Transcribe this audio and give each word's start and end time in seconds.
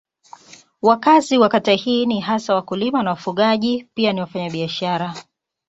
Wakazi 0.81 1.37
wa 1.37 1.49
kata 1.49 1.71
hii 1.71 2.05
ni 2.05 2.19
hasa 2.19 2.55
wakulima 2.55 3.03
na 3.03 3.09
wafugaji 3.09 3.89
pia 3.93 4.13
ni 4.13 4.21
wafanyabiashara. 4.21 5.15